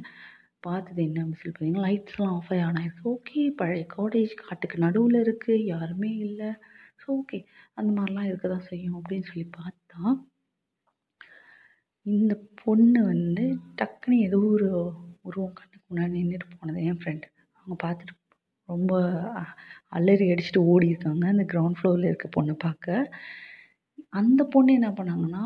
பார்த்தது 0.67 1.01
என்ன 1.03 1.19
அப்படின்னு 1.23 1.41
சொல்லி 1.41 1.55
பார்த்தீங்கன்னா 1.55 1.87
லைட்ஸ்லாம் 1.87 2.35
ஆஃப் 2.37 2.51
ஆகி 2.53 2.63
ஆன் 2.69 2.79
ஆகிருக்கு 2.81 3.11
ஓகே 3.15 3.43
பழைய 3.61 3.85
காட்டேஜ் 3.97 4.33
காட்டுக்கு 4.43 4.79
நடுவில் 4.85 5.19
இருக்குது 5.25 5.67
யாருமே 5.73 6.11
இல்லை. 6.29 6.51
ஸோ 7.03 7.07
ஓகே 7.19 7.39
அந்த 7.75 7.91
மாதிரிலாம் 7.97 8.29
இருக்க 8.31 8.49
தான் 8.49 8.69
செய்யும் 8.71 8.97
அப்படின்னு 9.01 9.29
சொல்லி 9.31 9.47
பார்த்தா 9.59 10.01
இந்த 12.07 12.35
பொண்ணு 12.63 13.01
வந்து 13.13 13.45
டக்குன்னு 13.81 14.19
ஏதோ 14.27 14.39
ஒரு 14.55 14.69
உருவம் 15.29 15.57
கண்ணுக்கு 15.59 15.87
முன்னாடி 15.91 16.13
நின்றுட்டு 16.19 16.49
போனது 16.55 16.85
என் 16.91 17.01
ஃப்ரெண்டு 17.01 17.27
அவங்க 17.57 17.77
பார்த்துட்டு 17.85 18.15
ரொம்ப 18.69 18.93
அலறி 19.89 20.27
அடிச்சுட்டு 20.33 20.63
ஓடி 20.73 20.87
இருக்காங்க 20.93 21.25
அந்த 21.35 21.45
கிரவுண்ட் 21.53 21.79
ஃப்ளோரில் 21.79 22.11
இருக்க 22.11 22.29
பொண்ணை 22.37 22.55
பார்க்க. 22.67 23.11
அந்த 24.21 24.43
பொண்ணு 24.53 24.73
என்ன 24.73 24.91
பண்ணாங்கன்னா 24.99 25.45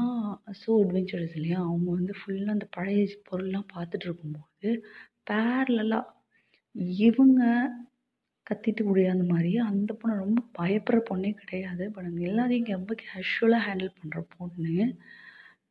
ஸோ 0.63 0.71
அட்வென்ச்சரஸ் 0.83 1.37
இல்லையா? 1.39 1.59
அவங்க 1.69 1.89
வந்து 1.91 2.15
ஃபுல்லாக 2.19 2.57
அந்த 2.57 2.67
பழைய 2.77 3.05
பொருள்லாம் 3.31 3.71
பார்த்துட்டு 3.75 4.07
இருக்கும்போது 4.09 4.71
பேரலாக 5.31 6.03
இவங்க 7.01 7.43
கத்திட்டு 8.47 8.83
ஓடியாந்த 8.91 9.25
மாதிரி 9.33 9.51
அந்த 9.71 9.91
பொண்ணு 10.01 10.23
ரொம்ப 10.25 10.41
பயப்படுற 10.59 11.01
பொண்ணே 11.11 11.31
கிடையாது. 11.43 11.85
பட் 11.95 12.09
அங்கே 12.11 12.29
எல்லாரையும் 12.31 12.79
ரொம்ப 12.79 12.95
கேஷுவலாக 13.03 13.67
ஹேண்டில் 13.69 13.97
பண்ணுற 13.99 14.21
பொண்ணு 14.37 14.77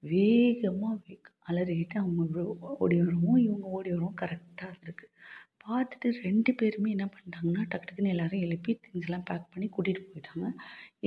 வேகமாக 0.04 1.18
அலறிக்கிட்டு 1.50 1.98
அவங்க 2.04 2.44
ஓடி 2.84 2.98
வரவும். 3.02 3.40
இவங்க 3.48 3.66
ஓடி 3.78 3.90
வரவும். 3.94 4.20
கரெக்டாக 4.22 4.70
இருந்திருக்கு. 4.72 5.08
பார்த்துட்டு 5.66 6.08
ரெண்டு 6.26 6.52
பேருமே 6.60 6.90
என்ன 6.96 7.06
பண்ணிட்டாங்கன்னா 7.14 7.64
டக்கு 7.72 7.88
டக்குன்னு 7.88 8.14
எல்லாரும் 8.14 8.44
எழுப்பி 8.46 8.72
திங்ஸ்லாம் 8.84 9.26
பேக் 9.30 9.52
பண்ணி 9.54 9.68
கூட்டிகிட்டு 9.76 10.04
போயிட்டாங்க. 10.12 10.48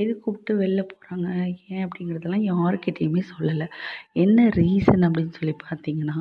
எது 0.01 0.13
கூப்பிட்டு 0.21 0.53
வெளில 0.63 0.83
போகிறாங்க 0.93 1.29
ஏன் 1.75 1.85
அப்படிங்கிறதெல்லாம் 1.87 2.47
யாருக்கிட்டேயுமே 2.53 3.23
சொல்லலை. 3.33 3.67
என்ன 4.25 4.47
ரீசன் 4.61 5.07
அப்படின்னு 5.09 5.35
சொல்லி 5.41 5.55
பார்த்தீங்கன்னா 5.67 6.19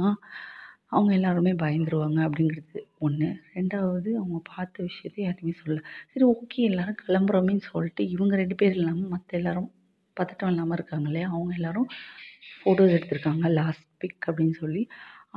அவங்க 0.96 1.12
எல்லாருமே 1.14 1.52
பயந்துருவாங்க 1.64 2.20
அப்படிங்கிறது 2.28 2.80
ஒன்று 3.06 3.28
ரெண்டாவது 3.56 4.10
அவங்க 4.20 4.40
பார்த்த 4.56 4.84
விஷயத்தை 4.90 5.22
யாருமே 5.26 5.54
சொல்லலை. 5.62 5.84
சரி 6.12 6.26
ஓகே 6.34 6.60
எல்லாரும் 6.72 7.00
கிளம்புறோமேன்னு 7.06 7.64
சொல்லிட்டு 7.72 8.04
இவங்க 8.16 8.36
ரெண்டு 8.36 8.56
பேர் 8.56 8.76
இல்லாமல் 8.80 9.14
மற்ற 9.16 9.38
எல்லாரும் 9.38 9.70
பதட்டம் 10.18 10.52
இல்லாமல் 10.54 10.78
இருக்காங்க 10.78 11.08
இல்லையா? 11.10 11.28
அவங்க 11.36 11.54
எல்லாரும் 11.60 11.88
ஃபோட்டோஸ் 12.58 12.96
எடுத்திருக்காங்க 12.98 13.48
லாஸ்ட் 13.60 13.88
பிக் 14.02 14.26
அப்படின்னு 14.30 14.56
சொல்லி. 14.64 14.84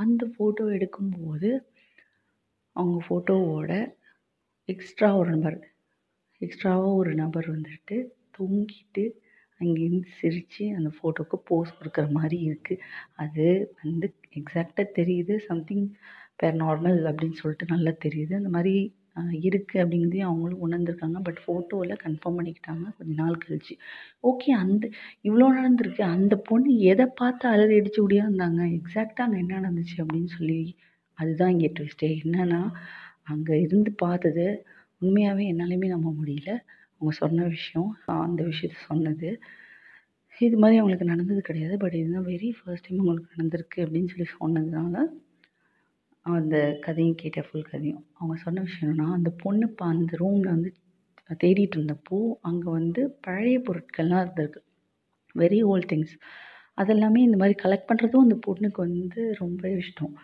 அந்த 0.02 0.22
ஃபோட்டோ 0.32 0.64
எடுக்கும்போது 0.78 1.50
அவங்க 2.76 2.98
ஃபோட்டோவோட 3.06 3.72
எக்ஸ்ட்ரா 4.68 5.08
ஒரு 5.16 5.30
நபர் 5.36 5.58
எக்ஸ்ட்ராவாக 6.40 6.94
ஒரு 6.94 7.12
நபர் 7.14 7.48
வந்துட்டு 7.54 7.96
தொங்கிட்டு 8.38 9.04
அங்கேருந்து 9.60 10.08
சிரித்து 10.18 10.64
அந்த 10.74 10.90
ஃபோட்டோவுக்கு 10.96 11.36
போஸ் 11.44 11.76
கொடுக்குற 11.78 12.06
மாதிரி 12.10 12.38
இருக்குது 12.48 12.82
அது 13.16 13.44
வந்து 13.82 14.08
எக்ஸாக்டாக 14.36 14.86
தெரியுது 14.98 15.34
சம்திங் 15.48 15.86
பேர் 16.40 16.56
நார்மல் 16.56 16.98
அப்படின்னு 17.10 17.38
சொல்லிட்டு 17.40 17.66
நல்லா 17.66 17.92
தெரியுது. 18.04 18.32
அந்த 18.34 18.48
மாதிரி 18.48 18.74
இருக்குது 19.46 19.82
அப்படிங்கிறதையும் 19.82 20.28
அவங்களும் 20.30 20.64
உணர்ந்துருக்காங்க. 20.66 21.18
பட் 21.22 21.40
ஃபோட்டோவில் 21.44 22.02
கன்ஃபார்ம் 22.02 22.38
பண்ணிக்கிட்டாங்க. 22.38 22.86
கொஞ்ச 22.98 23.12
நாள் 23.22 23.42
கழிச்சு. 23.44 23.74
ஓகே 24.22 24.50
அந்த 24.64 24.84
இவ்வளோ 25.24 25.46
நடந்திருக்கு. 25.58 26.02
அந்த 26.16 26.36
பொண்ணு 26.48 26.72
எதை 26.92 27.06
பார்த்து 27.22 27.46
அலறி 27.48 27.76
அடிச்சு 27.80 28.02
இருந்தாங்க 28.20 28.60
எக்ஸாக்டாக 28.78 29.26
அங்கே 29.28 29.40
என்ன 29.44 29.60
நடந்துச்சு 29.60 29.96
அப்படின்னு 30.04 30.32
சொல்லி 30.38 30.60
அதுதான் 31.18 31.52
இங்கே 31.54 31.70
ட்விஸ்டே 31.76 32.08
என்னன்னா 32.22 32.60
அங்கே 33.32 33.54
இருந்து 33.66 33.90
பார்த்தது 34.04 34.46
உண்மையாகவே 35.02 35.44
என்னாலையுமே 35.52 35.88
நம்ப 35.94 36.08
முடியல. 36.18 36.50
அவங்க 36.98 37.12
சொன்ன 37.22 37.46
விஷயம் 37.54 37.88
அந்த 38.26 38.40
விஷயத்த 38.50 38.76
சொன்னது. 38.90 39.30
இது 40.40 40.56
மாதிரி 40.62 40.78
அவங்களுக்கு 40.80 41.12
நடந்தது 41.12 41.40
கிடையாது. 41.48 41.74
பட் 41.82 41.96
இதுதான் 42.00 42.28
வெரி 42.32 42.48
ஃபர்ஸ்ட் 42.58 42.86
டைம் 42.86 43.00
அவங்களுக்கு 43.02 43.38
நடந்திருக்கு 43.38 43.78
அப்படின்னு 43.84 44.10
சொல்லி 44.12 44.28
சொன்னதுனால 44.38 44.96
அந்த 46.26 46.56
கதையும் 46.84 47.20
கேட்ட 47.22 47.40
ஃபுல் 47.48 47.70
கதையும். 47.70 48.02
அவங்க 48.18 48.36
சொன்ன 48.44 48.62
விஷயம் 48.68 48.90
என்னன்னா 48.90 49.08
அந்த 49.18 49.30
பொண்ணு 49.42 49.66
இப்போ 49.70 49.84
அந்த 49.94 50.12
ரூமில் 50.22 50.52
வந்து 50.54 50.70
தேடிட்டு 51.42 51.76
இருந்தப்போ 51.78 52.18
அங்கே 52.48 52.68
வந்து 52.78 53.02
பழைய 53.26 53.58
பொருட்கள்லாம் 53.68 54.22
இருந்திருக்கு. 54.24 54.60
வெரி 55.34 55.60
ஓல்ட் 55.70 55.90
திங்ஸ் 55.92 56.14
அதெல்லாமே 56.82 57.20
இந்த 57.28 57.36
மாதிரி 57.42 57.54
கலெக்ட் 57.64 57.88
பண்ணுறதும் 57.90 58.24
அந்த 58.26 58.36
பொண்ணுக்கு 58.46 58.80
வந்து 58.88 59.20
ரொம்ப 59.42 59.62
இஷ்டம். 59.82 60.14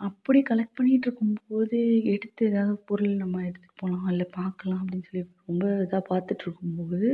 அப்படி 0.00 0.38
கலெக்ட் 0.42 0.76
பண்ணிகிட்டு 0.78 1.06
இருக்கும்போது 1.08 1.78
எடுத்து 2.14 2.42
ஏதாவது 2.50 2.74
பொருள் 2.88 3.14
நம்ம 3.16 3.42
எடுத்துகிட்டு 3.42 3.80
போகலாம் 3.82 4.08
இல்லை 4.12 4.26
பார்க்கலாம் 4.38 4.80
அப்படின்னு 4.82 5.08
சொல்லி 5.08 5.24
ரொம்ப 5.48 5.66
இதாக 5.84 6.02
பார்த்துட்டு 6.10 6.44
இருக்கும்போது 6.46 7.08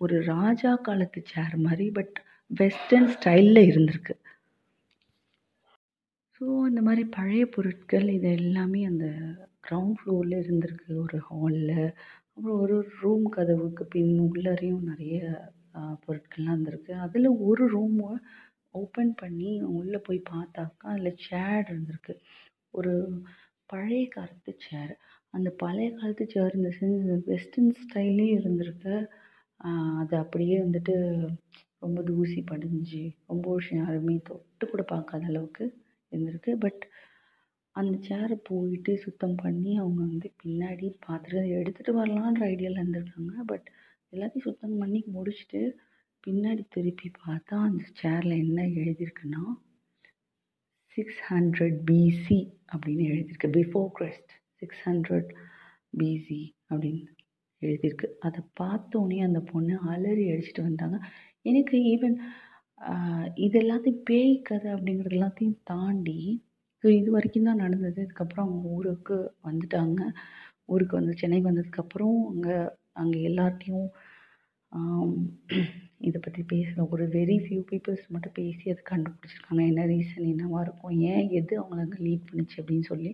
ஒரு 0.00 0.16
ராஜா 0.32 0.72
காலத்து 0.86 1.20
சேர் 1.32 1.56
மாதிரி 1.66 1.86
பட் 1.90 2.16
வெஸ்டர்ன் 2.50 3.10
ஸ்டைலில் 3.14 3.68
இருந்திருக்கு. 3.70 4.14
ஸோ 6.40 6.44
இந்த 6.70 6.80
மாதிரி 6.82 7.02
பழைய 7.16 7.44
பொருட்கள் 7.46 8.06
இது 8.16 8.30
எல்லாமே 8.40 8.80
அந்த 8.84 9.06
கிரவுண்ட் 9.68 9.98
ஃப்ளோரில் 9.98 10.42
இருந்திருக்கு 10.42 10.92
ஒரு 11.04 11.18
ஹாலில் 11.28 11.76
அப்புறம் 12.36 12.60
ஒரு 12.64 12.76
ரூம் 13.00 13.26
கதவுக்கு 13.36 13.84
பின் 13.86 14.14
உள்ளறையும் 14.24 14.88
நிறைய 14.90 15.18
பொருட்கள்லாம் 16.04 16.54
இருந்திருக்கு. 16.54 16.92
அதில் 17.04 17.28
ஒரு 17.48 17.64
ரூமு 17.68 18.08
ஓப்பன் 18.74 19.12
பண்ணி 19.22 19.50
உள்ளே 19.78 19.98
போய் 20.06 20.20
பார்த்தாக்கா 20.32 20.86
அதில் 20.94 21.20
சேர் 21.26 21.64
இருந்திருக்கு. 21.70 22.14
ஒரு 22.74 22.92
பழைய 23.70 24.04
காலத்து 24.16 24.52
சேர் 24.66 24.94
அந்த 25.34 25.48
பழைய 25.62 25.88
காலத்து 25.98 26.24
சேர் 26.34 26.58
இந்த 26.58 26.70
வெஸ்டர்ன் 27.30 27.72
ஸ்டைல்லையும் 27.82 28.38
இருந்திருக்கு. 28.40 28.94
அது 30.00 30.14
அப்படியே 30.22 30.56
வந்துட்டு 30.64 30.94
ரொம்ப 31.84 32.00
தூசி 32.10 32.40
படிஞ்சு 32.50 33.02
ரொம்ப 33.30 33.44
வருஷம் 33.54 33.80
யாருமே 33.82 34.14
தொட்டு 34.28 34.64
கூட 34.66 34.82
பார்க்காத 34.92 35.24
அளவுக்கு 35.30 35.64
இருந்திருக்கு. 36.12 36.52
பட் 36.64 36.82
அந்த 37.76 37.94
சேரை 38.08 38.36
போயிட்டு 38.48 38.92
சுத்தம் 39.04 39.38
பண்ணி 39.44 39.72
அவங்க 39.82 40.00
வந்து 40.10 40.28
பின்னாடி 40.42 40.86
பார்த்துட்டு 41.06 41.40
எடுத்துகிட்டு 41.58 41.92
வரலான்ற 42.00 42.42
ஐடியாவில் 42.52 42.80
இருந்திருக்காங்க. 42.80 43.34
பட் 43.52 43.66
எல்லாத்தையும் 44.12 44.46
சுத்தம் 44.48 44.78
பண்ணி 44.82 45.00
முடிச்சுட்டு 45.16 45.62
பின்னாடி 46.24 46.62
திருப்பி 46.74 47.08
பார்த்தா 47.22 47.56
அந்த 47.68 47.84
சேரில் 48.00 48.34
என்ன 48.44 48.60
எழுதியிருக்குன்னா 48.82 49.42
சிக்ஸ் 50.96 51.20
ஹண்ட்ரட் 51.30 51.78
பிசி 51.88 52.38
அப்படின்னு 52.72 53.04
எழுதியிருக்கு. 53.12 53.50
Before 53.58 53.88
Christ 53.98 54.32
six 54.62 54.82
hundred 54.88 55.30
BC 56.00 56.40
அப்படின்னு 56.70 57.02
எழுதியிருக்கு. 57.62 58.08
அதை 58.26 58.40
பார்த்தோன்னே 58.60 59.18
அந்த 59.28 59.40
பொண்ணு 59.52 59.74
அலறி 59.92 60.24
அடிச்சுட்டு 60.32 60.66
வந்தாங்க. 60.68 60.98
எனக்கு 61.50 61.76
ஈவன் 61.92 62.16
இது 63.46 63.56
எல்லாத்தையும் 63.64 64.02
பேய் 64.08 64.34
கதை 64.48 64.68
அப்படிங்கிறது 64.76 65.16
எல்லாத்தையும் 65.18 65.60
தாண்டி 65.72 66.20
ஸோ 66.84 66.86
இது 67.00 67.10
வரைக்கும் 67.16 67.48
தான் 67.48 67.62
நடந்தது. 67.64 68.00
அதுக்கப்புறம் 68.06 68.46
அவங்க 68.46 68.66
ஊருக்கு 68.78 69.16
வந்துட்டாங்க. 69.48 70.00
ஊருக்கு 70.72 70.94
வந்து 71.00 71.14
சென்னைக்கு 71.20 71.50
வந்ததுக்கப்புறம் 71.50 72.18
அங்கே 72.32 72.56
அங்கே 73.02 73.20
எல்லார்ட்டையும் 73.30 73.86
இதை 76.08 76.18
பற்றி 76.24 76.42
பேசின 76.52 76.84
ஒரு 76.94 77.04
வெரி 77.16 77.36
ஃபியூ 77.44 77.60
பீப்புள்ஸ் 77.70 78.06
மட்டும் 78.14 78.36
பேசி 78.38 78.64
அதை 78.72 78.82
கண்டுபிடிச்சிருக்காங்க. 78.90 79.62
என்ன 79.70 79.82
ரீசன் 79.92 80.30
என்னவாக 80.32 80.64
இருக்கும்? 80.66 80.94
ஏன் 81.12 81.28
எது 81.38 81.52
அவங்கள 81.60 81.84
அங்கே 81.86 82.00
லீட் 82.06 82.28
பண்ணுச்சு 82.30 82.56
அப்படின்னு 82.62 82.86
சொல்லி. 82.90 83.10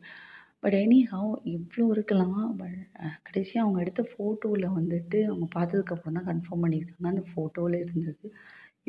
பட் 0.63 0.77
எனி 0.85 0.99
ஹவ் 1.13 1.31
இவ்வளோ 1.55 1.85
இருக்கலாம் 1.97 2.41
பட் 2.61 2.79
கடைசியாக 3.27 3.65
அவங்க 3.65 3.79
எடுத்த 3.85 4.03
ஃபோட்டோவில் 4.13 4.67
வந்துட்டு 4.79 5.19
அவங்க 5.31 5.47
பார்த்ததுக்கப்புறம் 5.57 6.19
தான் 6.19 6.29
கன்ஃபார்ம் 6.31 6.65
பண்ணியிருக்காங்க. 6.65 7.13
அந்த 7.15 7.25
ஃபோட்டோவில் 7.33 7.79
இருந்தது 7.85 8.27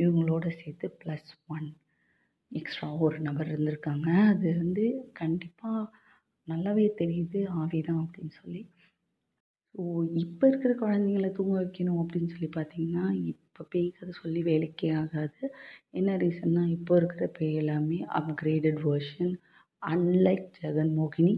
இவங்களோட 0.03 0.45
சேர்த்து 0.61 0.87
ப்ளஸ் 1.03 1.31
ஒன் 1.55 1.69
எக்ஸ்ட்ரா 2.51 2.87
ஒரு 3.05 3.17
நபர் 3.27 3.51
இருந்திருக்காங்க. 3.53 4.07
அது 4.33 4.47
வந்து 4.63 4.85
கண்டிப்பாக 5.21 5.89
நல்லாவே 6.47 6.85
தெரியுது 7.01 7.39
ஆவி 7.61 7.79
தான் 7.89 8.01
அப்படின்னு 8.05 8.33
சொல்லி. 8.41 8.61
ஸோ 9.75 9.81
இப்போ 10.23 10.43
இருக்கிற 10.49 10.71
குழந்தைங்கள 10.79 11.27
தூங்க 11.35 11.53
வைக்கணும் 11.59 12.01
அப்படின்னு 12.01 12.33
சொல்லி 12.33 12.49
பார்த்தீங்கன்னா 12.55 13.05
இப்போ 13.31 13.63
பேய் 13.71 13.87
கதை 13.97 14.13
சொல்லி 14.21 14.41
வேலைக்கே 14.49 14.89
ஆகாது. 15.01 15.41
என்ன 15.99 16.15
ரீசன்னா 16.23 16.63
இப்போ 16.77 16.93
இருக்கிற 17.01 17.25
பேய் 17.37 17.59
எல்லாமே 17.61 17.99
அப்கிரேடட் 18.19 18.79
வெர்ஷன் 18.87 19.33
அன்லைக் 19.83 20.47
ஜெகன் 20.57 20.91
மோகினி 20.97 21.33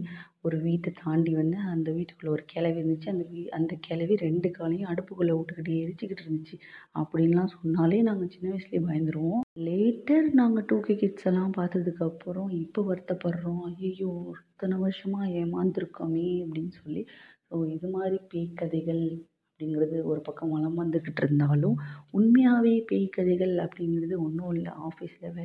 ஒரு 0.46 0.56
வீட்டை 0.64 0.90
தாண்டி 1.02 1.32
வந்து 1.40 1.58
அந்த 1.74 1.88
வீட்டுக்குள்ளே 1.96 2.32
ஒரு 2.34 2.44
கிளவி 2.52 2.78
இருந்துச்சு. 2.80 3.08
அந்த 3.12 3.24
வீ 3.30 3.42
அந்த 3.58 3.74
கிளவி 3.86 4.14
ரெண்டு 4.24 4.48
காலையும் 4.56 4.90
அடுப்புக்குள்ளே 4.92 5.34
விட்டுக்கிட்டு 5.36 5.78
எரிச்சிக்கிட்டு 5.84 6.24
இருந்துச்சு. 6.26 6.56
அப்படின்லாம் 7.00 7.54
சொன்னாலே 7.56 8.00
நாங்கள் 8.08 8.32
சின்ன 8.34 8.50
வயசுலேயே 8.52 8.82
பயந்துருவோம். 8.88 9.44
லேட்டர் 9.68 10.26
நாங்கள் 10.40 10.66
டூ 10.70 10.78
கே 10.86 10.96
கிட்ஸ் 11.02 11.28
எல்லாம் 11.30 11.54
பார்த்ததுக்கப்புறம் 11.58 12.50
இப்போ 12.64 12.82
வருத்தப்படுறோம். 12.90 13.62
ஐயோ 13.84 14.10
இத்தனை 14.42 14.76
வருஷமாக 14.84 15.30
ஏமாந்துருக்கோமே 15.42 16.28
அப்படின்னு 16.44 16.74
சொல்லி 16.82 17.04
ஸோ 17.54 17.58
இது 17.74 17.88
மாதிரி 17.88 18.16
பேய் 18.30 18.46
கதைகள் 18.60 19.02
அப்படிங்கிறது 19.48 19.96
ஒரு 20.10 20.20
பக்கம் 20.20 20.52
வளம் 20.54 20.78
வந்துக்கிட்டு 20.82 21.20
இருந்தாலும் 21.22 21.76
உண்மையாகவே 22.10 22.72
பேய் 22.88 23.04
கதைகள் 23.16 23.52
அப்படிங்கிறது 23.64 24.14
ஒன்றும் 24.24 24.54
இல்லை. 24.54 24.72
ஆஃபீஸில் 24.88 25.34
வே 25.36 25.44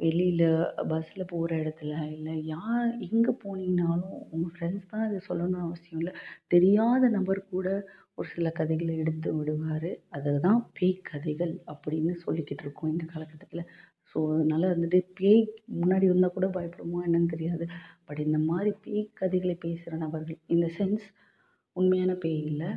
வெளியில் 0.00 0.48
பஸ்ஸில் 0.90 1.30
போகிற 1.32 1.50
இடத்துல 1.62 1.92
இல்லை 2.16 2.34
யார் 2.46 2.88
எங்கே 3.08 3.32
போனீங்கனாலும் 3.44 4.16
உங்கள் 4.32 4.52
ஃப்ரெண்ட்ஸ் 4.54 4.90
தான் 4.92 5.04
இதை 5.08 5.20
சொல்லணும்னு 5.28 5.60
அவசியம் 5.66 6.00
இல்லை. 6.02 6.14
தெரியாத 6.48 7.10
நபர் 7.16 7.40
கூட 7.52 7.68
ஒரு 8.18 8.28
சில 8.34 8.50
கதைகளை 8.50 8.96
எடுத்து 9.04 9.30
விடுவார். 9.38 9.90
அதுதான் 10.18 10.60
பேய் 10.78 10.96
கதைகள் 11.10 11.54
அப்படின்னு 11.74 12.14
சொல்லிக்கிட்டு 12.24 12.66
இருக்கோம் 12.66 12.92
இந்த 12.94 13.06
காலகட்டத்தில். 13.12 13.64
ஸோ 14.10 14.18
அதனால் 14.34 14.72
வந்துட்டு 14.74 15.00
பேய் 15.20 15.42
முன்னாடி 15.80 16.08
வந்தால் 16.12 16.36
கூட 16.36 16.48
பயப்படுமா 16.58 17.00
என்னன்னு 17.08 17.32
தெரியாது. 17.36 17.64
பட் 18.08 18.24
இந்த 18.26 18.40
மாதிரி 18.50 18.72
பேய் 18.86 19.08
கதைகளை 19.22 19.56
பேசுகிற 19.66 19.96
நபர்கள் 20.06 20.40
இந்த 20.56 20.68
சென்ஸ் 20.80 21.06
உண்மையான 21.80 22.12
பேய் 22.24 22.40
இல்லை. 22.50 22.70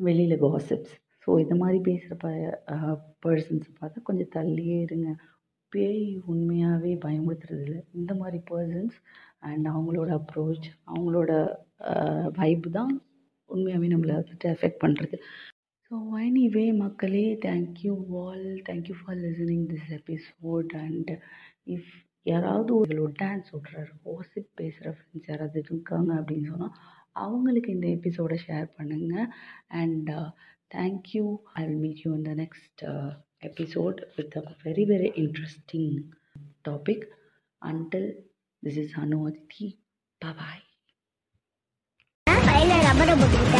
வெளியில் 0.00 0.42
காசிப்ஸ் 0.44 0.94
ஸோ 1.24 1.30
இது 1.42 1.54
மாதிரி 1.62 1.78
பேசுகிற 1.88 2.14
ப 2.22 2.28
பர்சன்ஸை 3.24 3.72
பார்த்தா 3.80 4.00
கொஞ்சம் 4.08 4.32
தள்ளியே 4.36 4.78
இருங்க. 4.86 5.08
பேய் 5.72 6.04
உண்மையாகவே 6.32 6.92
பயமுறுத்துறது 7.04 7.64
இல்லை. 7.66 7.80
இந்த 7.98 8.12
மாதிரி 8.22 8.38
பர்சன்ஸ் 8.50 8.96
அண்ட் 9.48 9.66
அவங்களோட 9.74 10.10
அப்ரோச் 10.20 10.68
அவங்களோட 10.90 11.32
வைப்பு 12.40 12.70
தான் 12.78 12.92
உண்மையாகவே 13.50 13.88
நம்மளை 13.92 14.14
வந்துட்டு 14.18 14.48
எஃபெக்ட் 14.54 14.82
பண்ணுறது 14.84 15.16
ஸோ 15.90 15.94
எனிவே 16.24 16.66
மக்களே 16.82 17.26
thank you 17.46 17.94
all 18.20 18.46
thank you 18.68 18.96
for 19.00 19.18
listening 19.24 19.64
this 19.72 19.88
episode 19.98 20.72
and 20.82 21.10
if 21.74 21.90
யாராவது 22.26 22.70
உங்களோட 22.78 23.12
டான்ஸ் 23.22 23.50
விட்றாரு 23.54 23.92
ஓசிப் 24.12 24.50
பேசுகிற 24.60 24.88
ஃப்ரெண்ட்ஸ் 24.96 25.30
யாராவது 25.30 25.60
இருக்காங்க 25.64 26.10
அப்படின்னு 26.20 26.50
சொன்னால் 26.52 26.74
அவங்களுக்கு 27.16 27.70
இந்த 27.72 27.86
எபிசோடை 27.88 28.38
ஷேர் 28.46 28.68
பண்ணுங்கள் 28.78 29.28
and 29.80 30.10
thank you 30.74 31.24
I 31.54 31.62
will 31.66 31.82
meet 31.84 32.02
you 32.04 32.10
in 32.14 32.26
the 32.30 32.34
next 32.34 32.82
episode 33.42 34.00
with 34.16 34.36
a 34.36 34.44
very 34.64 34.84
very 34.84 35.10
interesting 35.22 35.98
topic 36.68 37.06
until 37.62 38.10
this 38.62 38.80
is 38.84 38.96
Anu 39.00 39.20
Adithi 39.28 39.68
bye bye 40.20 40.64
ரப்பரை 42.82 43.14
போட்டுக்கிட்டேன் 43.14 43.59